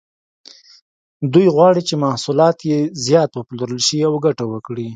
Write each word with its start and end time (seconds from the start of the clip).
دوی 1.33 1.47
غواړي 1.55 1.81
چې 1.87 1.95
محصولات 2.03 2.57
یې 2.71 2.79
زیات 3.05 3.31
وپلورل 3.33 3.79
شي 3.87 3.99
او 4.07 4.13
ګټه 4.25 4.43
وکړي. 4.51 4.87